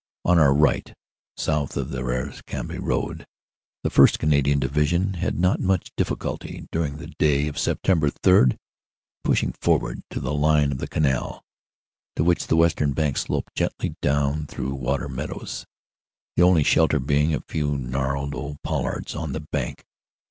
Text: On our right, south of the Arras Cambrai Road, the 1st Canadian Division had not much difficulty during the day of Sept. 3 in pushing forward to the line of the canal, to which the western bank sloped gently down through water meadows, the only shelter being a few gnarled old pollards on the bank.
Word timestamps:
On 0.25 0.39
our 0.39 0.51
right, 0.51 0.95
south 1.37 1.77
of 1.77 1.91
the 1.91 1.99
Arras 1.99 2.41
Cambrai 2.47 2.79
Road, 2.79 3.27
the 3.83 3.91
1st 3.91 4.17
Canadian 4.17 4.57
Division 4.57 5.13
had 5.13 5.37
not 5.37 5.59
much 5.59 5.91
difficulty 5.95 6.67
during 6.71 6.97
the 6.97 7.05
day 7.19 7.47
of 7.47 7.57
Sept. 7.57 7.83
3 8.23 8.39
in 8.49 8.57
pushing 9.23 9.51
forward 9.61 10.01
to 10.09 10.19
the 10.19 10.33
line 10.33 10.71
of 10.71 10.79
the 10.79 10.87
canal, 10.87 11.43
to 12.15 12.23
which 12.23 12.47
the 12.47 12.55
western 12.55 12.93
bank 12.93 13.15
sloped 13.15 13.53
gently 13.53 13.95
down 14.01 14.47
through 14.47 14.73
water 14.73 15.07
meadows, 15.07 15.67
the 16.35 16.41
only 16.41 16.63
shelter 16.63 16.99
being 16.99 17.35
a 17.35 17.43
few 17.47 17.77
gnarled 17.77 18.33
old 18.33 18.59
pollards 18.63 19.13
on 19.13 19.33
the 19.33 19.39
bank. 19.39 19.85